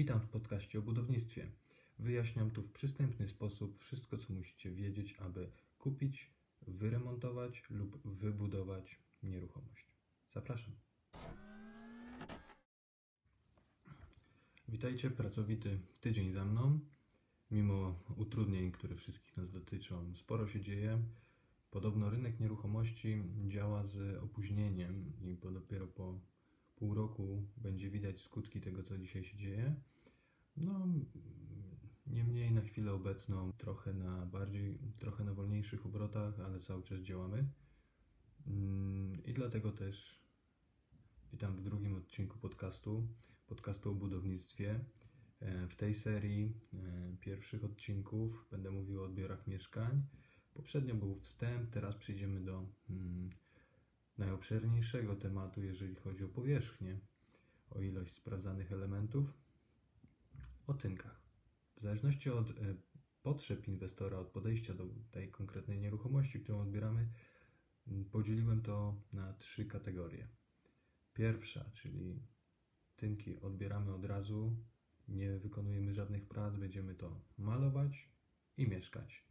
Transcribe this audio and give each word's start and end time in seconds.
Witam 0.00 0.20
w 0.20 0.28
podcaście 0.28 0.78
o 0.78 0.82
budownictwie. 0.82 1.46
Wyjaśniam 1.98 2.50
tu 2.50 2.62
w 2.62 2.72
przystępny 2.72 3.28
sposób 3.28 3.84
wszystko, 3.84 4.18
co 4.18 4.32
musicie 4.32 4.70
wiedzieć, 4.70 5.14
aby 5.18 5.50
kupić, 5.78 6.30
wyremontować 6.66 7.62
lub 7.70 8.00
wybudować 8.04 8.98
nieruchomość. 9.22 9.86
Zapraszam. 10.28 10.74
Witajcie, 14.68 15.10
pracowity 15.10 15.78
tydzień 16.00 16.32
za 16.32 16.44
mną. 16.44 16.80
Mimo 17.50 17.94
utrudnień, 18.16 18.72
które 18.72 18.96
wszystkich 18.96 19.36
nas 19.36 19.50
dotyczą, 19.50 20.14
sporo 20.16 20.48
się 20.48 20.60
dzieje. 20.60 20.98
Podobno 21.70 22.10
rynek 22.10 22.40
nieruchomości 22.40 23.22
działa 23.48 23.84
z 23.84 24.22
opóźnieniem 24.22 25.12
i 25.22 25.34
po 25.34 25.50
dopiero 25.50 25.86
po 25.86 26.29
roku 27.00 27.48
będzie 27.56 27.90
widać 27.90 28.20
skutki 28.20 28.60
tego, 28.60 28.82
co 28.82 28.98
dzisiaj 28.98 29.24
się 29.24 29.38
dzieje. 29.38 29.74
No, 30.56 30.86
niemniej 32.06 32.52
na 32.52 32.60
chwilę 32.60 32.92
obecną 32.92 33.52
trochę 33.52 33.94
na 33.94 34.26
bardziej, 34.26 34.78
trochę 34.96 35.24
na 35.24 35.34
wolniejszych 35.34 35.86
obrotach, 35.86 36.40
ale 36.40 36.60
cały 36.60 36.82
czas 36.82 37.00
działamy. 37.00 37.48
Mm, 38.46 39.12
I 39.24 39.32
dlatego 39.32 39.72
też 39.72 40.24
witam 41.32 41.56
w 41.56 41.62
drugim 41.62 41.94
odcinku 41.94 42.38
podcastu, 42.38 43.08
podcastu 43.46 43.90
o 43.90 43.94
budownictwie. 43.94 44.84
E, 45.40 45.68
w 45.68 45.74
tej 45.74 45.94
serii 45.94 46.54
e, 46.74 47.16
pierwszych 47.20 47.64
odcinków 47.64 48.46
będę 48.50 48.70
mówił 48.70 49.00
o 49.00 49.04
odbiorach 49.04 49.46
mieszkań. 49.46 50.02
Poprzednio 50.54 50.94
był 50.94 51.14
wstęp, 51.14 51.70
teraz 51.70 51.96
przejdziemy 51.96 52.40
do 52.40 52.66
mm, 52.90 53.30
najobszerniejszego 54.20 55.16
tematu, 55.16 55.62
jeżeli 55.62 55.94
chodzi 55.94 56.24
o 56.24 56.28
powierzchnię, 56.28 57.00
o 57.70 57.80
ilość 57.80 58.14
sprawdzanych 58.14 58.72
elementów, 58.72 59.34
o 60.66 60.74
tynkach. 60.74 61.20
W 61.76 61.80
zależności 61.80 62.30
od 62.30 62.50
e, 62.50 62.54
potrzeb 63.22 63.68
inwestora, 63.68 64.18
od 64.18 64.28
podejścia 64.28 64.74
do 64.74 64.84
tej 65.10 65.30
konkretnej 65.30 65.80
nieruchomości, 65.80 66.40
którą 66.40 66.60
odbieramy, 66.60 67.08
podzieliłem 68.12 68.62
to 68.62 69.02
na 69.12 69.32
trzy 69.32 69.64
kategorie. 69.64 70.28
Pierwsza, 71.14 71.70
czyli 71.74 72.22
tynki 72.96 73.40
odbieramy 73.40 73.94
od 73.94 74.04
razu, 74.04 74.56
nie 75.08 75.38
wykonujemy 75.38 75.94
żadnych 75.94 76.28
prac, 76.28 76.56
będziemy 76.56 76.94
to 76.94 77.20
malować 77.38 78.10
i 78.56 78.68
mieszkać. 78.68 79.24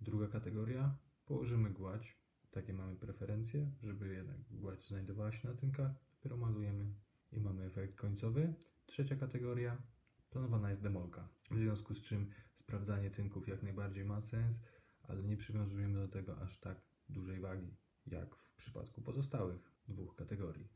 Druga 0.00 0.28
kategoria, 0.28 0.96
położymy 1.24 1.70
gładź, 1.70 2.16
takie 2.50 2.72
mamy 2.72 2.96
preferencje, 2.96 3.70
żeby 3.82 4.14
jednak 4.14 4.36
gładź 4.50 4.88
znajdowała 4.88 5.32
się 5.32 5.48
na 5.48 5.54
tynkach, 5.54 5.92
dopiero 6.12 6.36
malujemy 6.36 6.94
i 7.32 7.40
mamy 7.40 7.64
efekt 7.64 7.94
końcowy. 7.94 8.54
Trzecia 8.86 9.16
kategoria, 9.16 9.82
planowana 10.30 10.70
jest 10.70 10.82
demolka, 10.82 11.28
w 11.50 11.58
związku 11.58 11.94
z 11.94 12.02
czym 12.02 12.30
sprawdzanie 12.54 13.10
tynków 13.10 13.48
jak 13.48 13.62
najbardziej 13.62 14.04
ma 14.04 14.20
sens, 14.20 14.60
ale 15.02 15.22
nie 15.22 15.36
przywiązujemy 15.36 15.98
do 15.98 16.08
tego 16.08 16.40
aż 16.40 16.60
tak 16.60 16.80
dużej 17.08 17.40
wagi, 17.40 17.76
jak 18.06 18.34
w 18.34 18.54
przypadku 18.56 19.02
pozostałych 19.02 19.72
dwóch 19.88 20.14
kategorii. 20.14 20.68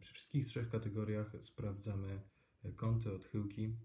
Przy 0.00 0.14
wszystkich 0.14 0.46
trzech 0.46 0.68
kategoriach 0.68 1.32
sprawdzamy 1.42 2.20
kąty, 2.76 3.12
odchyłki. 3.12 3.76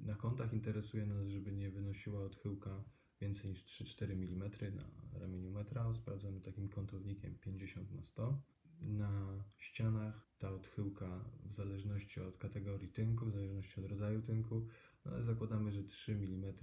Na 0.00 0.14
kątach 0.14 0.52
interesuje 0.52 1.06
nas, 1.06 1.28
żeby 1.28 1.52
nie 1.52 1.70
wynosiła 1.70 2.20
odchyłka 2.20 2.84
więcej 3.20 3.50
niż 3.50 3.64
3-4 3.64 4.12
mm 4.12 4.50
na 4.76 5.18
ramieniu 5.20 5.50
metra. 5.50 5.94
Sprawdzamy 5.94 6.40
takim 6.40 6.68
kątownikiem 6.68 7.38
50 7.38 7.92
na 7.92 8.02
100. 8.02 8.42
Na 8.80 9.44
ścianach 9.56 10.28
ta 10.38 10.50
odchyłka 10.50 11.24
w 11.44 11.54
zależności 11.54 12.20
od 12.20 12.38
kategorii 12.38 12.88
tynku, 12.88 13.26
w 13.26 13.32
zależności 13.32 13.80
od 13.80 13.86
rodzaju 13.86 14.22
tynku, 14.22 14.66
no 15.04 15.12
ale 15.12 15.24
zakładamy, 15.24 15.72
że 15.72 15.84
3 15.84 16.12
mm 16.12 16.54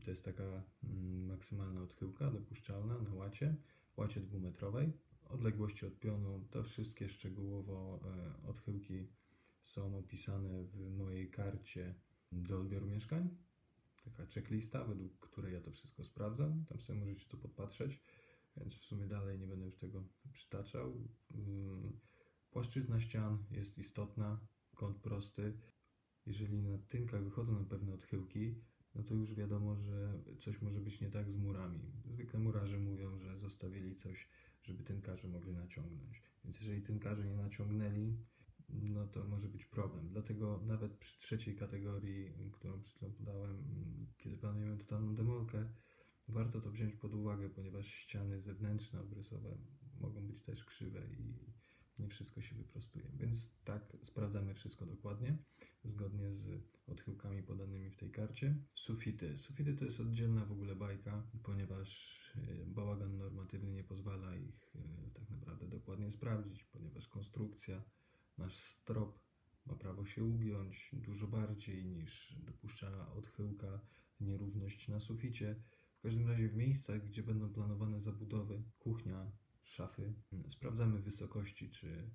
to 0.00 0.10
jest 0.10 0.24
taka 0.24 0.44
mm, 0.84 1.26
maksymalna 1.26 1.82
odchyłka 1.82 2.30
dopuszczalna 2.30 2.98
na 2.98 3.14
łacie, 3.14 3.56
łacie 3.96 4.20
dwumetrowej. 4.20 4.92
Odległości 5.24 5.86
od 5.86 5.98
pionu, 5.98 6.44
to 6.50 6.62
wszystkie 6.62 7.08
szczegółowo 7.08 8.00
e, 8.04 8.48
odchyłki 8.48 9.08
są 9.60 9.98
opisane 9.98 10.64
w 10.64 10.96
mojej 10.96 11.30
karcie 11.30 11.94
do 12.32 12.60
odbioru 12.60 12.86
mieszkań 12.86 13.36
taka 14.04 14.26
checklista, 14.26 14.84
według 14.84 15.20
której 15.20 15.54
ja 15.54 15.60
to 15.60 15.70
wszystko 15.70 16.04
sprawdzam. 16.04 16.64
Tam 16.68 16.80
sobie 16.80 16.98
możecie 16.98 17.28
to 17.28 17.36
podpatrzeć, 17.36 18.00
więc 18.56 18.74
w 18.74 18.84
sumie 18.84 19.06
dalej 19.06 19.38
nie 19.38 19.46
będę 19.46 19.66
już 19.66 19.76
tego 19.76 20.04
przytaczał. 20.32 21.08
Mm, 21.34 22.00
płaszczyzna 22.50 23.00
ścian 23.00 23.38
jest 23.50 23.78
istotna, 23.78 24.40
kąt 24.74 24.98
prosty. 24.98 25.58
Jeżeli 26.26 26.58
na 26.58 26.78
tynkach 26.78 27.24
wychodzą 27.24 27.58
na 27.58 27.64
pewne 27.64 27.94
odchyłki, 27.94 28.54
no 28.94 29.02
to 29.02 29.14
już 29.14 29.34
wiadomo, 29.34 29.76
że 29.76 30.22
coś 30.38 30.62
może 30.62 30.80
być 30.80 31.00
nie 31.00 31.10
tak 31.10 31.32
z 31.32 31.36
murami. 31.36 31.92
Zwykle 32.06 32.40
murarze 32.40 32.78
mówią, 32.78 33.18
że 33.18 33.38
zostawili 33.38 33.96
coś, 33.96 34.28
żeby 34.62 34.84
tynkarze 34.84 35.28
mogli 35.28 35.52
naciągnąć. 35.52 36.22
Więc 36.44 36.60
jeżeli 36.60 36.82
tynkarze 36.82 37.24
nie 37.24 37.36
naciągnęli, 37.36 38.16
no 38.68 39.03
to 39.14 39.24
może 39.24 39.48
być 39.48 39.66
problem. 39.66 40.08
Dlatego 40.08 40.60
nawet 40.66 40.96
przy 40.96 41.18
trzeciej 41.18 41.56
kategorii, 41.56 42.32
którą 42.52 42.80
przed 42.80 42.94
chwilą 42.94 43.12
podałem, 43.12 43.64
kiedy 44.18 44.36
planujemy 44.36 44.78
totalną 44.78 45.14
demolkę, 45.14 45.68
warto 46.28 46.60
to 46.60 46.70
wziąć 46.70 46.96
pod 46.96 47.14
uwagę, 47.14 47.50
ponieważ 47.50 47.86
ściany 47.86 48.40
zewnętrzne, 48.40 49.00
obrysowe 49.00 49.58
mogą 50.00 50.26
być 50.26 50.42
też 50.42 50.64
krzywe 50.64 51.00
i 51.10 51.34
nie 51.98 52.08
wszystko 52.08 52.40
się 52.40 52.54
wyprostuje. 52.54 53.04
Więc 53.16 53.50
tak 53.64 53.96
sprawdzamy 54.02 54.54
wszystko 54.54 54.86
dokładnie, 54.86 55.38
zgodnie 55.84 56.34
z 56.34 56.62
odchyłkami 56.86 57.42
podanymi 57.42 57.90
w 57.90 57.96
tej 57.96 58.10
karcie. 58.10 58.56
Sufity. 58.74 59.38
Sufity 59.38 59.74
to 59.74 59.84
jest 59.84 60.00
oddzielna 60.00 60.44
w 60.44 60.52
ogóle 60.52 60.76
bajka, 60.76 61.22
ponieważ 61.42 62.20
e, 62.36 62.66
bałagan 62.66 63.16
normatywny 63.16 63.72
nie 63.72 63.84
pozwala 63.84 64.36
ich 64.36 64.76
e, 64.76 65.10
tak 65.14 65.30
naprawdę 65.30 65.68
dokładnie 65.68 66.10
sprawdzić, 66.10 66.64
ponieważ 66.64 67.08
konstrukcja 67.08 67.82
Nasz 68.38 68.56
strop 68.56 69.18
ma 69.66 69.74
prawo 69.74 70.06
się 70.06 70.24
ugiąć 70.24 70.90
dużo 70.92 71.26
bardziej 71.26 71.86
niż 71.86 72.36
dopuszcza 72.38 73.12
odchyłka 73.12 73.80
nierówność 74.20 74.88
na 74.88 75.00
suficie. 75.00 75.62
W 75.98 76.02
każdym 76.02 76.28
razie 76.28 76.48
w 76.48 76.56
miejscach, 76.56 77.04
gdzie 77.04 77.22
będą 77.22 77.52
planowane 77.52 78.00
zabudowy, 78.00 78.62
kuchnia, 78.78 79.32
szafy, 79.62 80.14
sprawdzamy 80.48 80.98
wysokości, 80.98 81.70
czy 81.70 82.10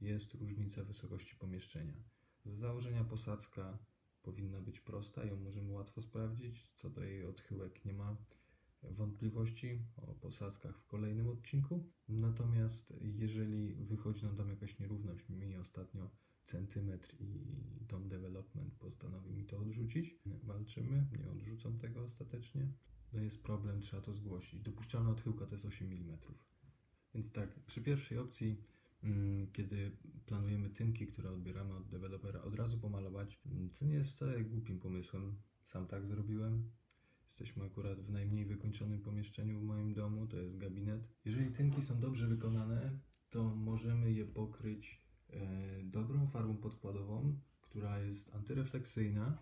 jest 0.00 0.34
różnica 0.34 0.84
wysokości 0.84 1.36
pomieszczenia. 1.36 2.02
Z 2.44 2.54
założenia 2.54 3.04
posadzka 3.04 3.78
powinna 4.22 4.60
być 4.60 4.80
prosta, 4.80 5.24
ją 5.24 5.36
możemy 5.36 5.72
łatwo 5.72 6.02
sprawdzić. 6.02 6.72
Co 6.74 6.90
do 6.90 7.04
jej 7.04 7.24
odchyłek 7.24 7.84
nie 7.84 7.92
ma 7.92 8.16
wątpliwości 8.90 9.78
o 9.96 10.14
posadzkach 10.14 10.78
w 10.78 10.86
kolejnym 10.86 11.28
odcinku. 11.28 11.90
Natomiast 12.08 12.92
jeżeli 13.00 13.74
wychodzi 13.74 14.24
nam 14.24 14.36
tam 14.36 14.48
jakaś 14.48 14.78
nierówność, 14.78 15.28
mi 15.28 15.56
ostatnio 15.56 16.10
centymetr 16.44 17.16
i 17.20 17.84
Tom 17.88 18.08
Development 18.08 18.74
postanowił 18.74 19.32
mi 19.32 19.44
to 19.44 19.58
odrzucić. 19.58 20.20
Walczymy, 20.26 21.06
nie 21.18 21.30
odrzucam 21.30 21.78
tego 21.78 22.02
ostatecznie. 22.02 22.68
No 23.12 23.20
jest 23.20 23.42
problem, 23.42 23.80
trzeba 23.80 24.02
to 24.02 24.14
zgłosić. 24.14 24.60
Dopuszczalna 24.60 25.10
odchyłka 25.10 25.46
to 25.46 25.54
jest 25.54 25.64
8 25.64 25.92
mm. 25.92 26.18
Więc 27.14 27.32
tak, 27.32 27.60
przy 27.60 27.82
pierwszej 27.82 28.18
opcji, 28.18 28.64
mm, 29.02 29.46
kiedy 29.52 29.96
planujemy 30.26 30.70
tynki, 30.70 31.06
które 31.06 31.30
odbieramy 31.30 31.74
od 31.74 31.88
dewelopera, 31.88 32.42
od 32.42 32.54
razu 32.54 32.78
pomalować, 32.78 33.40
co 33.74 33.84
nie 33.84 33.94
jest 33.94 34.12
wcale 34.12 34.44
głupim 34.44 34.80
pomysłem. 34.80 35.36
Sam 35.64 35.86
tak 35.86 36.06
zrobiłem. 36.06 36.70
Jesteśmy 37.32 37.64
akurat 37.64 38.00
w 38.00 38.10
najmniej 38.10 38.44
wykończonym 38.46 39.02
pomieszczeniu 39.02 39.60
w 39.60 39.62
moim 39.62 39.94
domu, 39.94 40.26
to 40.26 40.36
jest 40.36 40.56
gabinet. 40.56 41.08
Jeżeli 41.24 41.52
tynki 41.52 41.82
są 41.82 42.00
dobrze 42.00 42.26
wykonane, 42.26 42.98
to 43.30 43.54
możemy 43.54 44.12
je 44.12 44.26
pokryć 44.26 45.00
e, 45.30 45.38
dobrą 45.84 46.26
farbą 46.26 46.56
podkładową, 46.56 47.36
która 47.62 47.98
jest 47.98 48.34
antyrefleksyjna. 48.34 49.38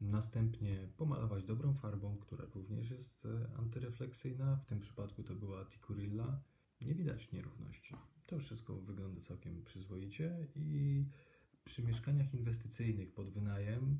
Następnie 0.00 0.88
pomalować 0.96 1.44
dobrą 1.44 1.74
farbą, 1.74 2.16
która 2.18 2.44
również 2.54 2.90
jest 2.90 3.26
e, 3.26 3.56
antyrefleksyjna. 3.58 4.56
W 4.56 4.64
tym 4.64 4.80
przypadku 4.80 5.22
to 5.22 5.34
była 5.34 5.64
Ticurilla. 5.64 6.42
Nie 6.80 6.94
widać 6.94 7.32
nierówności. 7.32 7.94
To 8.26 8.38
wszystko 8.38 8.74
wygląda 8.74 9.20
całkiem 9.20 9.62
przyzwoicie 9.64 10.46
i 10.54 11.04
przy 11.64 11.82
mieszkaniach 11.82 12.34
inwestycyjnych 12.34 13.14
pod 13.14 13.30
wynajem 13.30 13.98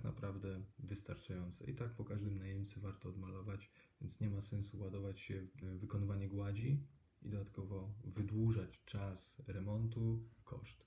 tak 0.00 0.04
naprawdę 0.04 0.60
wystarczające. 0.78 1.64
I 1.64 1.74
tak 1.74 1.90
po 1.94 2.04
każdym 2.04 2.38
najemcy 2.38 2.80
warto 2.80 3.08
odmalować, 3.08 3.70
więc 4.00 4.20
nie 4.20 4.30
ma 4.30 4.40
sensu 4.40 4.78
ładować 4.78 5.20
się 5.20 5.46
w 5.54 5.78
wykonywanie 5.78 6.28
gładzi 6.28 6.86
i 7.22 7.28
dodatkowo 7.28 7.94
wydłużać 8.04 8.84
czas 8.84 9.42
remontu, 9.46 10.28
koszt. 10.44 10.86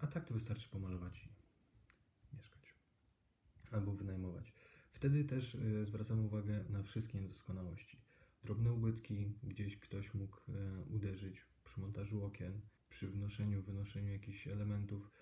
A 0.00 0.06
tak 0.06 0.24
to 0.24 0.34
wystarczy 0.34 0.68
pomalować 0.68 1.24
i 2.32 2.36
mieszkać 2.36 2.74
albo 3.70 3.92
wynajmować. 3.92 4.52
Wtedy 4.92 5.24
też 5.24 5.54
e, 5.54 5.84
zwracamy 5.84 6.22
uwagę 6.22 6.64
na 6.68 6.82
wszystkie 6.82 7.20
niedoskonałości. 7.20 8.00
Drobne 8.44 8.72
ubytki, 8.72 9.34
gdzieś 9.42 9.76
ktoś 9.76 10.14
mógł 10.14 10.36
e, 10.36 10.84
uderzyć 10.84 11.46
przy 11.64 11.80
montażu 11.80 12.24
okien, 12.24 12.60
przy 12.88 13.08
wnoszeniu, 13.08 13.62
wynoszeniu 13.62 14.12
jakichś 14.12 14.48
elementów 14.48 15.10
Em, 15.10 15.19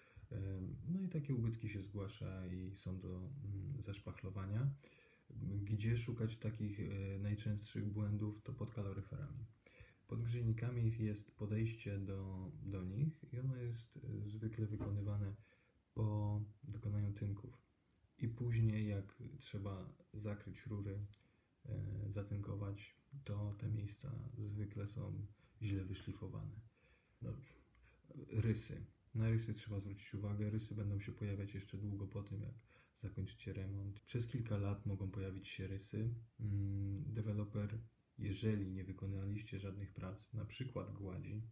No 0.89 1.01
i 1.01 1.09
takie 1.09 1.35
ubytki 1.35 1.69
się 1.69 1.83
zgłasza 1.83 2.47
i 2.47 2.77
są 2.77 3.01
do 3.01 3.17
mm, 3.17 3.83
zaszpachlowania. 3.83 4.71
Gdzie 5.63 5.97
szukać 5.97 6.37
takich 6.37 6.81
e, 6.81 7.19
najczęstszych 7.19 7.87
błędów? 7.87 8.43
To 8.43 8.53
pod 8.53 8.71
kaloryferami. 8.71 9.47
Pod 10.07 10.23
grzejnikami 10.23 10.93
jest 10.99 11.31
podejście 11.37 11.99
do, 11.99 12.51
do 12.63 12.85
nich 12.85 13.25
i 13.33 13.39
ono 13.39 13.57
jest 13.57 13.97
e, 13.97 14.29
zwykle 14.29 14.67
wykonywane 14.67 15.35
po 15.95 16.41
wykonaniu 16.65 17.13
tynków. 17.13 17.63
I 18.19 18.29
później, 18.29 18.89
jak 18.89 19.23
trzeba 19.39 19.93
zakryć 20.15 20.67
rury, 20.67 21.07
e, 21.67 22.11
zatynkować, 22.11 22.97
to 23.25 23.55
te 23.59 23.69
miejsca 23.69 24.13
zwykle 24.39 24.87
są 24.87 25.27
źle 25.63 25.85
wyszlifowane. 25.85 26.61
No, 27.23 27.33
rysy. 28.29 28.85
Na 29.19 29.29
rysy 29.29 29.55
trzeba 29.55 29.81
zwrócić 29.81 30.15
uwagę. 30.15 30.51
Rysy 30.51 30.75
będą 30.75 31.01
się 31.01 31.13
pojawiać 31.13 31.55
jeszcze 31.55 31.79
długo 31.79 32.07
po 32.07 32.23
tym, 32.23 32.43
jak 32.43 32.55
zakończycie 33.03 33.53
remont. 33.53 34.01
Przez 34.01 34.27
kilka 34.27 34.57
lat 34.57 34.87
mogą 34.87 35.11
pojawić 35.11 35.49
się 35.49 35.67
rysy. 35.67 36.15
Mm, 36.41 37.05
Deweloper, 37.15 37.79
jeżeli 38.19 38.71
nie 38.71 38.85
wykonaliście 38.85 39.59
żadnych 39.59 39.93
prac, 39.93 40.33
na 40.33 40.45
przykład 40.45 40.93
gładzi, 40.93 41.43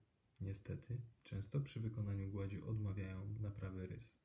niestety, 0.41 1.01
często 1.23 1.61
przy 1.61 1.81
wykonaniu 1.81 2.31
gładzi 2.31 2.63
odmawiają 2.63 3.35
naprawy 3.41 3.87
rys. 3.87 4.21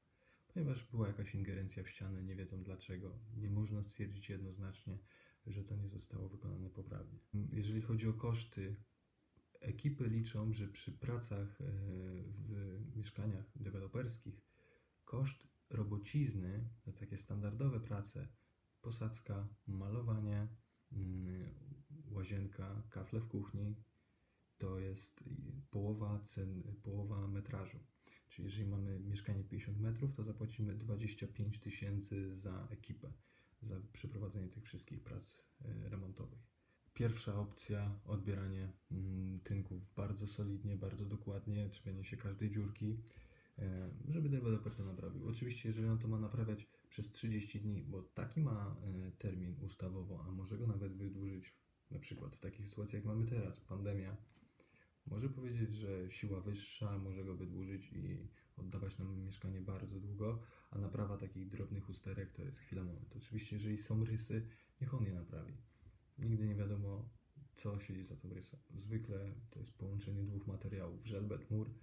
Ponieważ 0.48 0.84
była 0.92 1.08
jakaś 1.08 1.36
ingerencja 1.36 1.84
w 1.84 1.90
ścianę, 1.90 2.24
nie 2.24 2.36
wiedzą 2.36 2.64
dlaczego. 2.64 3.20
Nie 3.38 3.50
można 3.50 3.84
stwierdzić 3.84 4.30
jednoznacznie, 4.30 4.98
że 5.46 5.64
to 5.64 5.76
nie 5.76 5.90
zostało 5.90 6.30
wykonane 6.30 6.70
poprawnie. 6.70 7.20
Jeżeli 7.52 7.82
chodzi 7.82 8.08
o 8.08 8.14
koszty, 8.14 8.76
ekipy 9.62 10.08
liczą, 10.10 10.54
że 10.54 10.68
przy 10.68 10.92
pracach 10.92 11.62
e, 11.62 11.66
w 12.28 12.96
mieszkaniach 12.96 13.52
deweloperskich 13.56 14.42
koszt 15.06 15.48
robocizny 15.70 16.70
za 16.86 16.92
takie 16.92 17.18
standardowe 17.18 17.80
prace, 17.80 18.28
posadzka, 18.82 19.48
malowanie, 19.68 20.48
mm, 20.92 21.54
łazienka, 22.12 22.84
kafle 22.90 23.20
w 23.20 23.28
kuchni, 23.28 23.76
to 24.58 24.80
jest 24.80 25.24
połowa 25.72 26.20
cen, 26.20 26.64
połowa 26.84 27.28
metrażu. 27.28 27.80
Czyli 28.30 28.46
jeżeli 28.46 28.66
mamy 28.66 29.00
mieszkanie 29.00 29.44
50 29.44 29.80
metrów, 29.80 30.12
to 30.12 30.24
zapłacimy 30.24 30.76
25 30.76 31.60
tysięcy 31.60 32.36
za 32.36 32.68
ekipę, 32.72 33.14
za 33.62 33.76
przeprowadzenie 33.94 34.50
tych 34.50 34.64
wszystkich 34.64 35.04
prac. 35.04 35.51
Pierwsza 37.02 37.36
opcja, 37.36 38.00
odbieranie 38.06 38.70
mm, 38.92 39.40
tynków 39.40 39.94
bardzo 39.96 40.28
solidnie, 40.28 40.78
bardzo 40.78 41.06
dokładnie, 41.06 41.70
trzepienie 41.70 42.04
się 42.04 42.18
każdej 42.18 42.50
dziurki, 42.52 42.98
e, 43.60 43.90
żeby 44.10 44.30
deweloper 44.30 44.76
to 44.76 44.84
naprawił. 44.86 45.28
Oczywiście, 45.28 45.70
jeżeli 45.70 45.88
on 45.88 46.00
to 46.00 46.08
ma 46.08 46.20
naprawiać 46.20 46.68
przez 46.90 47.12
30 47.12 47.62
dni, 47.62 47.84
bo 47.84 48.02
taki 48.02 48.42
ma 48.42 48.76
e, 48.84 49.12
termin 49.12 49.56
ustawowo, 49.62 50.26
a 50.28 50.32
może 50.32 50.58
go 50.58 50.68
nawet 50.68 50.94
wydłużyć, 50.94 51.54
na 51.92 52.00
przykład 52.00 52.36
w 52.36 52.40
takich 52.40 52.68
sytuacjach 52.68 52.94
jak 52.94 53.06
mamy 53.06 53.26
teraz, 53.26 53.60
pandemia, 53.60 54.18
może 55.06 55.30
powiedzieć, 55.30 55.76
że 55.76 56.12
siła 56.12 56.40
wyższa 56.42 56.98
może 56.98 57.24
go 57.24 57.36
wydłużyć 57.36 57.94
i 57.94 58.28
oddawać 58.58 58.98
nam 58.98 59.24
mieszkanie 59.24 59.62
bardzo 59.62 60.00
długo, 60.00 60.42
a 60.72 60.80
naprawa 60.80 61.18
takich 61.18 61.50
drobnych 61.50 61.90
usterek 61.90 62.32
to 62.32 62.44
jest 62.44 62.60
chwila 62.60 62.84
moment. 62.84 63.16
Oczywiście, 63.18 63.56
jeżeli 63.56 63.78
są 63.78 64.06
rysy, 64.06 64.48
niech 64.82 64.94
on 64.94 65.06
je 65.06 65.14
naprawi. 65.14 65.71
Nigdy 66.18 66.48
nie 66.48 66.56
wiadomo, 66.56 67.10
co 67.56 67.80
siedzi 67.80 68.04
za 68.04 68.16
tą 68.16 68.34
rysą. 68.34 68.58
Zwykle 68.76 69.34
to 69.50 69.60
jest 69.60 69.78
połączenie 69.78 70.24
dwóch 70.24 70.48
materiałów, 70.48 71.06
żelbet, 71.06 71.52
mur 71.52 71.74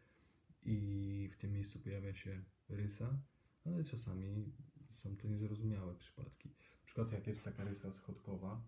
i 0.62 1.28
w 1.32 1.36
tym 1.36 1.52
miejscu 1.52 1.78
pojawia 1.78 2.14
się 2.14 2.44
rysa, 2.68 3.20
ale 3.64 3.84
czasami 3.84 4.52
są 4.92 5.16
to 5.16 5.28
niezrozumiałe 5.28 5.94
przypadki. 5.94 6.48
Na 6.48 6.84
przykład 6.84 7.12
jak 7.12 7.26
jest 7.26 7.44
taka 7.44 7.64
rysa 7.64 7.92
schodkowa, 7.92 8.62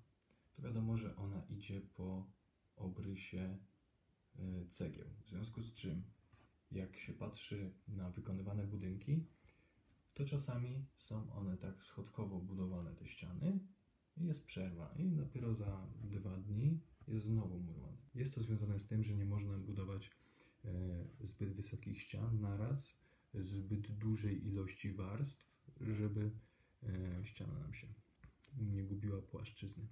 to 0.53 0.63
wiadomo, 0.63 0.97
że 0.97 1.17
ona 1.17 1.45
idzie 1.49 1.81
po 1.81 2.31
obrysie 2.77 3.59
y, 4.39 4.67
cegieł. 4.71 5.09
W 5.25 5.29
związku 5.29 5.61
z 5.61 5.75
czym, 5.75 6.03
jak 6.71 6.97
się 6.97 7.13
patrzy 7.13 7.73
na 7.89 8.11
wykonywane 8.11 8.67
budynki, 8.67 9.27
to 10.15 10.25
czasami 10.25 10.87
są 10.97 11.33
one 11.33 11.57
tak 11.57 11.85
schodkowo 11.85 12.41
budowane, 12.41 12.95
te 12.95 13.07
ściany, 13.07 13.59
jest 14.27 14.45
przerwa. 14.45 14.95
I 14.99 15.11
dopiero 15.11 15.55
za 15.55 15.87
dwa 16.05 16.37
dni 16.37 16.81
jest 17.09 17.27
znowu 17.27 17.61
murowane. 17.61 17.99
Jest 18.15 18.35
to 18.35 18.41
związane 18.41 18.81
z 18.81 18.87
tym, 18.87 19.05
że 19.05 19.17
nie 19.17 19.25
można 19.25 19.59
budować 19.59 20.11
e, 20.65 20.71
zbyt 21.21 21.53
wysokich 21.53 22.01
ścian 22.01 22.41
naraz, 22.41 22.95
zbyt 23.35 23.99
dużej 23.99 24.47
ilości 24.47 24.93
warstw, 24.93 25.47
żeby 25.81 26.31
e, 26.83 27.25
ściana 27.25 27.59
nam 27.59 27.75
się 27.75 27.87
nie 28.57 28.85
gubiła 28.85 29.23
płaszczyzny. 29.23 29.89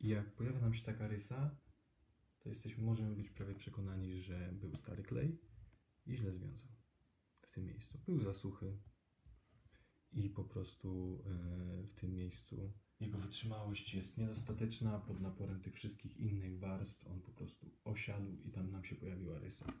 I 0.00 0.08
jak 0.08 0.34
pojawia 0.34 0.60
nam 0.60 0.74
się 0.74 0.84
taka 0.84 1.08
rysa, 1.08 1.56
to 2.40 2.48
jesteśmy, 2.48 2.84
możemy 2.84 3.16
być 3.16 3.30
prawie 3.30 3.54
przekonani, 3.54 4.20
że 4.20 4.52
był 4.52 4.76
stary 4.76 5.02
klej 5.02 5.38
i 6.06 6.16
źle 6.16 6.32
związał 6.32 6.70
w 7.42 7.50
tym 7.50 7.64
miejscu. 7.64 7.98
Był 8.06 8.20
za 8.20 8.34
suchy 8.34 8.76
i 10.12 10.30
po 10.30 10.44
prostu 10.44 11.22
e, 11.26 11.86
w 11.86 11.94
tym 11.94 12.14
miejscu 12.14 12.72
jego 13.00 13.18
wytrzymałość 13.18 13.94
jest 13.94 14.18
niedostateczna 14.18 14.98
pod 14.98 15.20
naporem 15.20 15.60
tych 15.60 15.74
wszystkich 15.74 16.20
innych 16.20 16.58
warstw. 16.58 17.06
On 17.06 17.20
po 17.20 17.30
prostu 17.30 17.70
osiadł 17.84 18.36
i 18.44 18.50
tam 18.50 18.70
nam 18.70 18.84
się 18.84 18.96
pojawiła 18.96 19.38
rysa. 19.38 19.72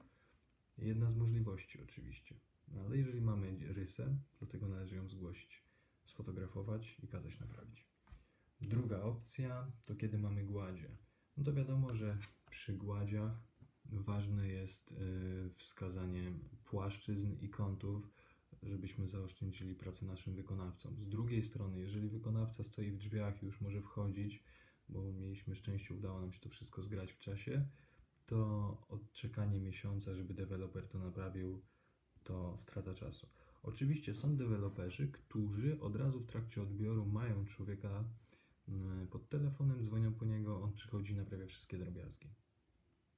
Jedna 0.78 1.10
z 1.10 1.16
możliwości 1.16 1.82
oczywiście. 1.82 2.34
No, 2.68 2.80
ale 2.80 2.96
jeżeli 2.96 3.20
mamy 3.20 3.72
rysę, 3.74 4.16
to 4.38 4.46
tego 4.46 4.68
należy 4.68 4.96
ją 4.96 5.08
zgłosić, 5.08 5.62
sfotografować 6.04 6.96
i 7.02 7.08
kazać 7.08 7.40
naprawić. 7.40 7.86
Druga 8.60 9.02
opcja 9.02 9.72
to 9.84 9.94
kiedy 9.94 10.18
mamy 10.18 10.44
gładzie. 10.44 10.96
No 11.36 11.44
to 11.44 11.52
wiadomo, 11.52 11.94
że 11.94 12.18
przy 12.50 12.72
gładziach 12.72 13.42
ważne 13.84 14.48
jest 14.48 14.92
y, 14.92 15.50
wskazanie 15.56 16.32
płaszczyzn 16.64 17.36
i 17.40 17.48
kątów, 17.48 18.10
żebyśmy 18.62 19.08
zaoszczędzili 19.08 19.74
pracę 19.74 20.06
naszym 20.06 20.34
wykonawcom. 20.34 20.96
Z 21.00 21.08
drugiej 21.08 21.42
strony, 21.42 21.80
jeżeli 21.80 22.08
wykonawca 22.08 22.64
stoi 22.64 22.90
w 22.90 22.96
drzwiach 22.96 23.42
i 23.42 23.46
już 23.46 23.60
może 23.60 23.82
wchodzić, 23.82 24.42
bo 24.88 25.12
mieliśmy 25.12 25.54
szczęście, 25.54 25.94
udało 25.94 26.20
nam 26.20 26.32
się 26.32 26.40
to 26.40 26.48
wszystko 26.48 26.82
zgrać 26.82 27.12
w 27.12 27.18
czasie, 27.18 27.66
to 28.26 28.76
odczekanie 28.88 29.60
miesiąca, 29.60 30.14
żeby 30.14 30.34
deweloper 30.34 30.88
to 30.88 30.98
naprawił, 30.98 31.62
to 32.24 32.56
strata 32.58 32.94
czasu. 32.94 33.28
Oczywiście 33.62 34.14
są 34.14 34.36
deweloperzy, 34.36 35.08
którzy 35.08 35.80
od 35.80 35.96
razu 35.96 36.20
w 36.20 36.26
trakcie 36.26 36.62
odbioru 36.62 37.06
mają 37.06 37.44
człowieka 37.44 38.04
mm, 38.68 39.08
pod 39.08 39.28
telefonem, 39.28 39.82
dzwonią 39.82 40.14
po 40.14 40.24
niego, 40.24 40.62
on 40.62 40.72
przychodzi 40.72 41.12
i 41.12 41.16
naprawia 41.16 41.46
wszystkie 41.46 41.78
drobiazgi. 41.78 42.28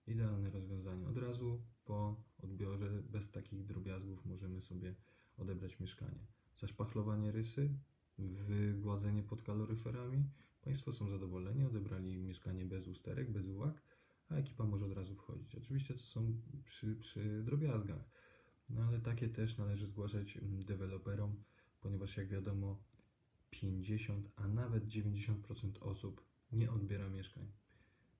Idealne 0.07 0.51
rozwiązanie. 0.51 1.09
Od 1.09 1.17
razu 1.17 1.63
po 1.85 2.25
odbiorze, 2.39 3.03
bez 3.03 3.31
takich 3.31 3.65
drobiazgów, 3.65 4.25
możemy 4.25 4.63
sobie 4.63 4.95
odebrać 5.37 5.81
mieszkanie. 5.81 6.27
Zaszpachlowanie 6.55 7.33
rysy, 7.33 7.71
wygładzenie 8.19 9.23
pod 9.23 9.43
kaloryferami. 9.43 10.25
Państwo 10.63 10.93
są 10.93 11.09
zadowoleni, 11.09 11.65
odebrali 11.65 12.17
mieszkanie 12.17 12.65
bez 12.65 12.89
usterek, 12.89 13.31
bez 13.31 13.47
uwag, 13.47 13.83
a 14.29 14.35
ekipa 14.35 14.65
może 14.65 14.85
od 14.85 14.93
razu 14.93 15.15
wchodzić. 15.15 15.55
Oczywiście 15.55 15.95
to 15.95 16.01
są 16.01 16.41
przy, 16.65 16.97
przy 16.97 17.43
drobiazgach, 17.43 18.11
no 18.71 18.83
ale 18.83 19.01
takie 19.01 19.29
też 19.29 19.59
należy 19.59 19.87
zgłaszać 19.87 20.37
mm, 20.37 20.65
deweloperom, 20.65 21.45
ponieważ 21.81 22.17
jak 22.17 22.29
wiadomo 22.29 22.83
50, 23.51 24.31
a 24.37 24.49
nawet 24.49 24.87
90% 24.87 25.79
osób 25.81 26.25
nie 26.53 26.71
odbiera 26.71 27.09
mieszkań. 27.09 27.53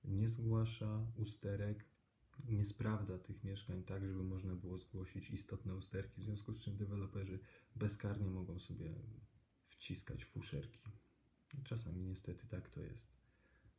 Nie 0.03 0.29
zgłasza 0.29 1.07
usterek, 1.15 1.85
nie 2.47 2.65
sprawdza 2.65 3.19
tych 3.19 3.43
mieszkań 3.43 3.83
tak, 3.83 4.05
żeby 4.05 4.23
można 4.23 4.55
było 4.55 4.77
zgłosić 4.77 5.29
istotne 5.29 5.75
usterki, 5.75 6.21
w 6.21 6.23
związku 6.23 6.53
z 6.53 6.59
czym 6.59 6.77
deweloperzy 6.77 7.39
bezkarnie 7.75 8.29
mogą 8.29 8.59
sobie 8.59 8.95
wciskać 9.67 10.25
fuszerki. 10.25 10.83
Czasami 11.63 12.03
niestety 12.03 12.47
tak 12.47 12.69
to 12.69 12.81
jest, 12.81 13.07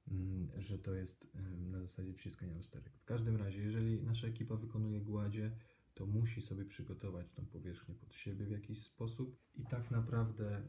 mm, 0.08 0.50
że 0.56 0.78
to 0.78 0.94
jest 0.94 1.26
na 1.70 1.80
zasadzie 1.80 2.14
wciskania 2.14 2.56
usterek. 2.56 2.92
W 2.98 3.04
każdym 3.04 3.36
razie, 3.36 3.62
jeżeli 3.62 4.02
nasza 4.02 4.26
ekipa 4.26 4.56
wykonuje 4.56 5.00
gładzie, 5.00 5.50
to 5.96 6.06
musi 6.06 6.42
sobie 6.42 6.64
przygotować 6.64 7.30
tą 7.30 7.46
powierzchnię 7.46 7.94
pod 7.94 8.14
siebie 8.14 8.46
w 8.46 8.50
jakiś 8.50 8.82
sposób 8.82 9.40
i 9.54 9.66
tak 9.66 9.90
naprawdę 9.90 10.62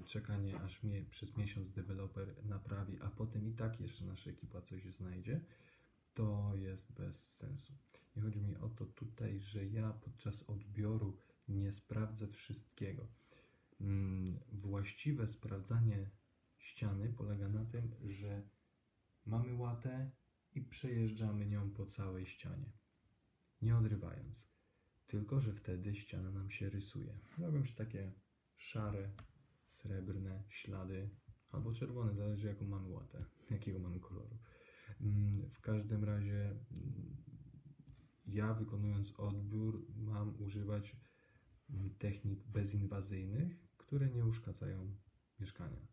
y, 0.00 0.02
czekanie 0.04 0.60
aż 0.60 0.82
mnie, 0.82 1.04
przez 1.10 1.36
miesiąc 1.36 1.70
deweloper 1.70 2.44
naprawi, 2.44 2.98
a 3.00 3.10
potem 3.10 3.48
i 3.48 3.52
tak 3.52 3.80
jeszcze 3.80 4.04
nasza 4.04 4.30
ekipa 4.30 4.60
coś 4.60 4.94
znajdzie, 4.94 5.40
to 6.16 6.52
jest 6.54 6.92
bez 6.92 7.26
sensu. 7.36 7.72
Nie 8.16 8.22
chodzi 8.22 8.40
mi 8.40 8.56
o 8.56 8.68
to 8.68 8.86
tutaj, 8.86 9.40
że 9.40 9.66
ja 9.66 9.92
podczas 9.92 10.42
odbioru 10.42 11.18
nie 11.48 11.72
sprawdzę 11.72 12.28
wszystkiego. 12.28 13.06
Mm, 13.80 14.38
Właściwe 14.52 15.28
sprawdzanie 15.28 16.10
ściany 16.58 17.12
polega 17.12 17.48
na 17.48 17.64
tym, 17.64 17.94
że 18.04 18.42
mamy 19.26 19.54
łatę 19.54 20.10
i 20.54 20.62
przejeżdżamy 20.62 21.46
nią 21.46 21.70
po 21.70 21.86
całej 21.86 22.26
ścianie, 22.26 22.72
nie 23.62 23.76
odrywając. 23.76 24.48
Tylko, 25.06 25.40
że 25.40 25.52
wtedy 25.52 25.94
ściana 25.94 26.30
nam 26.30 26.50
się 26.50 26.70
rysuje. 26.70 27.18
Robią 27.38 27.64
się 27.64 27.74
takie 27.74 28.12
szare, 28.56 29.10
srebrne 29.64 30.42
ślady, 30.48 31.10
albo 31.50 31.72
czerwone, 31.72 32.14
zależy 32.14 32.46
jaką 32.46 32.64
mamy 32.66 32.88
łatę, 32.88 33.24
jakiego 33.50 33.78
mamy 33.78 34.00
koloru. 34.00 34.38
Mm, 35.00 35.50
W 35.50 35.60
każdym 35.60 36.04
razie 36.04 36.50
mm, 36.50 37.16
ja 38.26 38.54
wykonując 38.54 39.12
odbiór 39.16 39.86
mam 39.96 40.42
używać 40.42 40.96
mm, 41.70 41.90
technik 41.98 42.44
bezinwazyjnych, 42.44 43.60
które 43.76 44.10
nie 44.10 44.26
uszkadzają 44.26 44.96
mieszkania. 45.40 45.86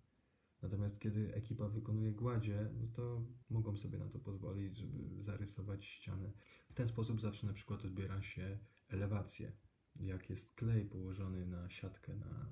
Natomiast 0.62 1.00
kiedy 1.00 1.34
ekipa 1.34 1.68
wykonuje 1.68 2.12
gładzie, 2.12 2.70
no 2.74 2.88
to 2.88 3.26
mogą 3.50 3.78
sobie 3.78 3.98
na 3.98 4.10
to 4.10 4.20
pozwolić, 4.20 4.78
żeby 4.78 5.22
zarysować 5.22 5.86
ścianę. 5.86 6.32
W 6.70 6.74
ten 6.74 6.88
sposób 6.88 7.22
zawsze 7.22 7.48
na 7.48 7.54
przykład 7.54 7.86
odbiera 7.86 8.22
się 8.22 8.60
elewację. 8.88 9.52
Jak 9.96 10.30
jest 10.30 10.54
klej 10.54 10.86
położony 10.86 11.46
na 11.46 11.70
siatkę 11.70 12.16
na 12.16 12.48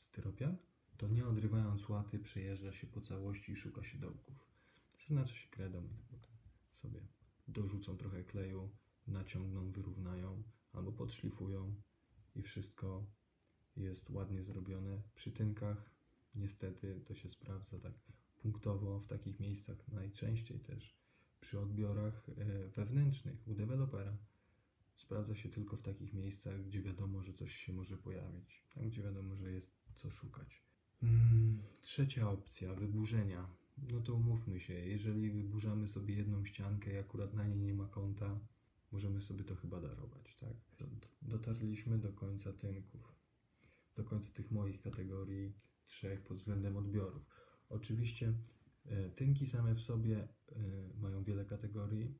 styropian, 0.00 0.56
to 0.96 1.08
nie 1.08 1.26
odrywając 1.26 1.88
łaty 1.88 2.18
przejeżdża 2.18 2.72
się 2.72 2.86
po 2.86 3.00
całości 3.00 3.52
i 3.52 3.56
szuka 3.56 3.82
się 3.82 3.98
dołków. 3.98 4.53
Zaznacza 5.08 5.34
się 5.34 5.48
kredą 5.48 5.84
i 5.84 6.02
potem 6.10 6.32
sobie 6.72 7.00
dorzucą 7.48 7.96
trochę 7.96 8.24
kleju, 8.24 8.70
naciągną, 9.06 9.70
wyrównają 9.70 10.42
albo 10.72 10.92
podszlifują 10.92 11.74
i 12.34 12.42
wszystko 12.42 13.06
jest 13.76 14.10
ładnie 14.10 14.42
zrobione. 14.42 15.02
Przy 15.14 15.32
tynkach 15.32 15.90
niestety 16.34 17.00
to 17.06 17.14
się 17.14 17.28
sprawdza 17.28 17.78
tak 17.78 17.92
punktowo 18.36 19.00
w 19.00 19.06
takich 19.06 19.40
miejscach 19.40 19.88
najczęściej 19.88 20.60
też 20.60 20.96
przy 21.40 21.60
odbiorach 21.60 22.28
e, 22.28 22.68
wewnętrznych 22.68 23.48
u 23.48 23.54
dewelopera. 23.54 24.16
Sprawdza 24.96 25.34
się 25.34 25.48
tylko 25.48 25.76
w 25.76 25.82
takich 25.82 26.12
miejscach, 26.12 26.64
gdzie 26.64 26.82
wiadomo, 26.82 27.22
że 27.22 27.34
coś 27.34 27.54
się 27.54 27.72
może 27.72 27.96
pojawić, 27.96 28.64
tam 28.74 28.88
gdzie 28.88 29.02
wiadomo, 29.02 29.36
że 29.36 29.52
jest 29.52 29.70
co 29.94 30.10
szukać. 30.10 30.62
Mm, 31.02 31.62
trzecia 31.82 32.30
opcja 32.30 32.74
wyburzenia. 32.74 33.63
No 33.76 34.00
to 34.00 34.14
umówmy 34.14 34.60
się, 34.60 34.74
jeżeli 34.74 35.30
wyburzamy 35.30 35.88
sobie 35.88 36.14
jedną 36.14 36.44
ściankę 36.44 36.92
i 36.94 36.98
akurat 36.98 37.34
na 37.34 37.44
niej 37.46 37.60
nie 37.60 37.74
ma 37.74 37.86
kąta, 37.86 38.40
możemy 38.92 39.22
sobie 39.22 39.44
to 39.44 39.54
chyba 39.54 39.80
darować, 39.80 40.36
tak? 40.36 40.56
Do- 40.78 40.86
Dotarliśmy 41.22 41.98
do 41.98 42.12
końca 42.12 42.52
tynków, 42.52 43.14
do 43.96 44.04
końca 44.04 44.32
tych 44.32 44.50
moich 44.50 44.80
kategorii 44.80 45.54
trzech 45.84 46.22
pod 46.22 46.38
względem 46.38 46.76
odbiorów. 46.76 47.26
Oczywiście 47.68 48.32
e, 48.86 49.10
tynki 49.10 49.46
same 49.46 49.74
w 49.74 49.80
sobie 49.80 50.18
e, 50.18 50.28
mają 51.00 51.24
wiele 51.24 51.44
kategorii. 51.44 52.14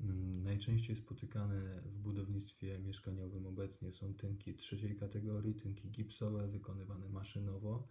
Mm, 0.00 0.42
Najczęściej 0.42 0.96
spotykane 0.96 1.82
w 1.84 1.98
budownictwie 1.98 2.78
mieszkaniowym 2.78 3.46
obecnie 3.46 3.92
są 3.92 4.14
tynki 4.14 4.54
trzeciej 4.56 4.96
kategorii, 4.96 5.54
tynki 5.54 5.90
gipsowe 5.90 6.48
wykonywane 6.48 7.08
maszynowo 7.08 7.88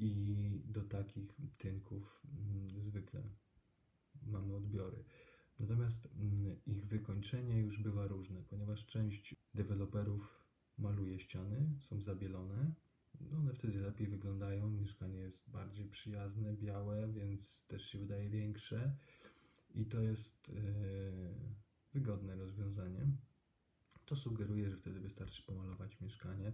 i 0.00 0.62
do 0.64 0.82
takich 0.82 1.40
tynków 1.58 2.22
mm, 2.24 2.82
zwykle 2.82 3.22
mamy 4.26 4.54
odbiory. 4.54 5.04
Natomiast 5.58 6.08
mm, 6.16 6.56
ich 6.66 6.86
wykończenie 6.86 7.60
już 7.60 7.78
bywa 7.78 8.06
różne, 8.06 8.42
ponieważ 8.42 8.86
część 8.86 9.34
deweloperów 9.54 10.44
maluje 10.78 11.18
ściany, 11.18 11.68
są 11.78 12.00
zabielone. 12.00 12.72
No 13.20 13.38
one 13.38 13.54
wtedy 13.54 13.80
lepiej 13.80 14.06
wyglądają, 14.06 14.70
mieszkanie 14.70 15.18
jest 15.18 15.50
bardziej 15.50 15.88
przyjazne, 15.88 16.54
białe, 16.54 17.08
więc 17.08 17.66
też 17.66 17.86
się 17.86 17.98
wydaje 17.98 18.30
większe 18.30 18.96
i 19.74 19.86
to 19.86 20.00
jest 20.00 20.48
e, 20.48 20.52
wygodne 21.92 22.36
rozwiązanie. 22.36 23.06
To 24.04 24.16
sugeruje, 24.16 24.70
że 24.70 24.76
wtedy 24.76 25.00
wystarczy 25.00 25.42
pomalować 25.42 26.00
mieszkanie, 26.00 26.52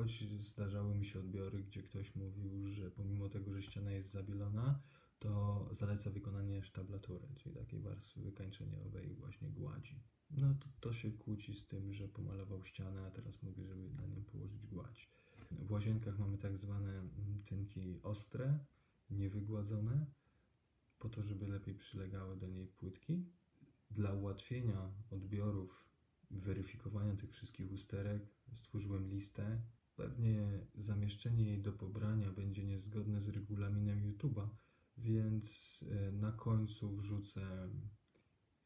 choć 0.00 0.24
zdarzały 0.40 0.94
mi 0.94 1.04
się 1.04 1.20
odbiory, 1.20 1.62
gdzie 1.62 1.82
ktoś 1.82 2.14
mówił, 2.14 2.68
że 2.68 2.90
pomimo 2.90 3.28
tego, 3.28 3.52
że 3.52 3.62
ściana 3.62 3.92
jest 3.92 4.10
zabielona, 4.10 4.80
to 5.18 5.68
zaleca 5.72 6.10
wykonanie 6.10 6.62
sztablatury, 6.62 7.28
czyli 7.36 7.54
takiej 7.54 7.80
warstwy 7.80 8.20
wykańczeniowej 8.20 9.14
właśnie 9.14 9.50
gładzi. 9.50 10.02
No 10.30 10.54
to, 10.54 10.66
to 10.80 10.92
się 10.92 11.10
kłóci 11.10 11.54
z 11.54 11.66
tym, 11.66 11.92
że 11.92 12.08
pomalował 12.08 12.64
ścianę, 12.64 13.06
a 13.06 13.10
teraz 13.10 13.42
mówi, 13.42 13.64
żeby 13.64 13.90
na 13.90 14.06
nią 14.06 14.24
położyć 14.24 14.66
gładź. 14.66 15.10
W 15.50 15.70
łazienkach 15.70 16.18
mamy 16.18 16.38
tak 16.38 16.58
zwane 16.58 16.90
mm, 16.90 17.42
tynki 17.46 18.00
ostre, 18.02 18.58
niewygładzone, 19.10 20.06
po 20.98 21.08
to, 21.08 21.22
żeby 21.22 21.46
lepiej 21.46 21.74
przylegały 21.74 22.36
do 22.36 22.48
niej 22.48 22.66
płytki. 22.66 23.24
Dla 23.90 24.12
ułatwienia 24.12 24.92
odbiorów, 25.10 25.84
weryfikowania 26.30 27.16
tych 27.16 27.32
wszystkich 27.32 27.72
usterek, 27.72 28.22
stworzyłem 28.52 29.10
listę. 29.10 29.60
Pewnie 30.00 30.66
zamieszczenie 30.74 31.44
jej 31.44 31.62
do 31.62 31.72
pobrania 31.72 32.30
będzie 32.32 32.64
niezgodne 32.64 33.22
z 33.22 33.28
regulaminem 33.28 34.12
YouTube'a, 34.12 34.48
więc 34.98 35.80
e, 35.90 36.12
na 36.12 36.32
końcu 36.32 36.96
wrzucę 36.96 37.70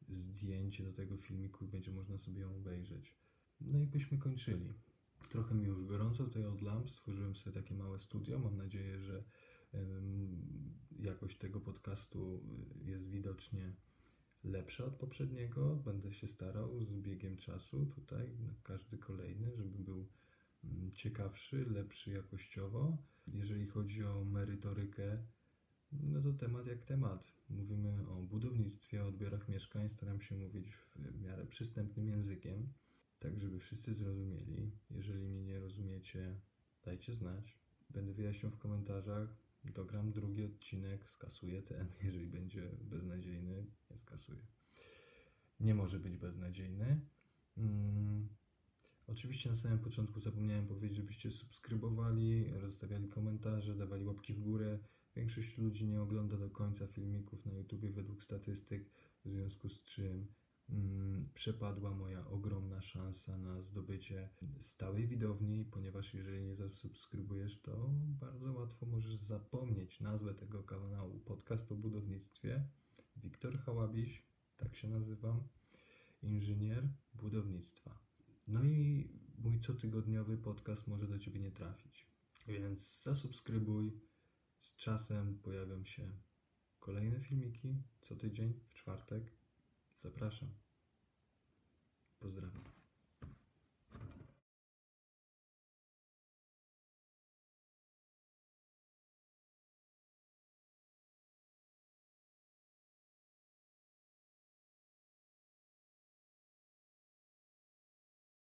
zdjęcie 0.07 0.83
do 0.83 0.93
tego 0.93 1.17
filmiku 1.17 1.65
i 1.65 1.67
będzie 1.67 1.91
można 1.91 2.17
sobie 2.17 2.41
ją 2.41 2.55
obejrzeć. 2.55 3.15
No 3.61 3.79
i 3.79 3.87
byśmy 3.87 4.17
kończyli. 4.17 4.73
Trochę 5.29 5.55
mi 5.55 5.65
już 5.65 5.85
gorąco 5.85 6.23
tutaj 6.23 6.45
od 6.45 6.61
lamp. 6.61 6.89
Stworzyłem 6.89 7.35
sobie 7.35 7.61
takie 7.61 7.75
małe 7.75 7.99
studio. 7.99 8.39
Mam 8.39 8.57
nadzieję, 8.57 8.99
że 8.99 9.23
jakość 10.99 11.37
tego 11.37 11.59
podcastu 11.59 12.41
y, 12.81 12.91
jest 12.91 13.09
widocznie 13.09 13.73
lepsza 14.43 14.85
od 14.85 14.95
poprzedniego. 14.95 15.75
Będę 15.75 16.13
się 16.13 16.27
starał 16.27 16.83
z 16.83 16.93
biegiem 16.93 17.37
czasu 17.37 17.85
tutaj 17.85 18.37
na 18.39 18.53
każdy 18.63 18.97
kolejny, 18.97 19.51
żeby 19.55 19.79
był 19.79 20.07
ciekawszy, 20.95 21.65
lepszy 21.69 22.11
jakościowo. 22.11 22.97
Jeżeli 23.27 23.67
chodzi 23.67 24.03
o 24.03 24.25
merytorykę, 24.25 25.23
no 25.91 26.21
to 26.21 26.33
temat 26.33 26.67
jak 26.67 26.83
temat. 26.83 27.33
Mówimy 27.49 28.07
o 28.07 28.23
budownictwie, 28.23 29.03
o 29.03 29.07
odbiorach 29.07 29.49
mieszkań. 29.49 29.89
Staram 29.89 30.21
się 30.21 30.35
mówić 30.35 30.75
w 30.95 31.21
miarę 31.21 31.45
przystępnym 31.45 32.09
językiem, 32.09 32.73
tak 33.19 33.39
żeby 33.39 33.59
wszyscy 33.59 33.93
zrozumieli. 33.93 34.71
Jeżeli 34.91 35.27
mnie 35.27 35.43
nie 35.43 35.59
rozumiecie, 35.59 36.41
dajcie 36.83 37.13
znać. 37.13 37.59
Będę 37.89 38.13
wyjaśniał 38.13 38.51
w 38.51 38.57
komentarzach. 38.57 39.29
Dogram 39.63 40.11
drugi 40.11 40.43
odcinek, 40.43 41.09
skasuję 41.09 41.61
ten. 41.61 41.87
Jeżeli 42.03 42.27
będzie 42.27 42.69
beznadziejny, 42.81 43.65
nie 43.91 43.97
skasuję. 43.97 44.45
Nie 45.59 45.75
może 45.75 45.99
być 45.99 46.17
beznadziejny. 46.17 47.01
Mm. 47.57 48.29
Oczywiście 49.07 49.49
na 49.49 49.55
samym 49.55 49.79
początku 49.79 50.19
zapomniałem 50.19 50.67
powiedzieć, 50.67 50.97
żebyście 50.97 51.31
subskrybowali, 51.31 52.53
rozstawiali 52.53 53.09
komentarze, 53.09 53.75
dawali 53.75 54.05
łapki 54.05 54.33
w 54.33 54.39
górę. 54.39 54.79
Większość 55.15 55.57
ludzi 55.57 55.87
nie 55.87 56.01
ogląda 56.01 56.37
do 56.37 56.49
końca 56.49 56.87
filmików 56.87 57.45
na 57.45 57.53
YouTube 57.53 57.85
według 57.85 58.23
statystyk, 58.23 58.89
w 59.25 59.29
związku 59.29 59.69
z 59.69 59.83
czym 59.83 60.27
mm, 60.69 61.29
przepadła 61.33 61.91
moja 61.91 62.27
ogromna 62.27 62.81
szansa 62.81 63.37
na 63.37 63.61
zdobycie 63.61 64.29
stałej 64.59 65.07
widowni, 65.07 65.65
ponieważ 65.65 66.13
jeżeli 66.13 66.43
nie 66.43 66.55
zasubskrybujesz, 66.55 67.61
to 67.61 67.89
bardzo 68.19 68.53
łatwo 68.53 68.85
możesz 68.85 69.15
zapomnieć 69.15 69.99
nazwę 69.99 70.33
tego 70.33 70.63
kanału. 70.63 71.19
Podcast 71.19 71.71
o 71.71 71.75
budownictwie. 71.75 72.67
Wiktor 73.17 73.57
Hałabiś, 73.57 74.27
tak 74.57 74.75
się 74.75 74.87
nazywam, 74.87 75.47
inżynier 76.21 76.89
budownictwa. 77.13 78.04
No 78.47 78.63
i 78.63 79.09
mój 79.37 79.59
cotygodniowy 79.59 80.37
podcast 80.37 80.87
może 80.87 81.07
do 81.07 81.19
Ciebie 81.19 81.39
nie 81.39 81.51
trafić. 81.51 82.07
Więc 82.47 83.03
zasubskrybuj. 83.03 84.01
Z 84.57 84.75
czasem 84.75 85.39
pojawią 85.39 85.85
się 85.85 86.11
kolejne 86.79 87.19
filmiki 87.21 87.83
co 88.01 88.15
tydzień 88.15 88.53
w 88.67 88.73
czwartek. 88.73 89.31
Zapraszam. 89.97 90.49
Pozdrawiam. 92.19 92.74